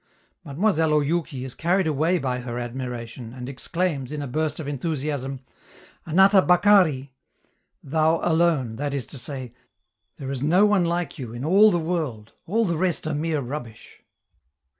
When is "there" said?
10.17-10.31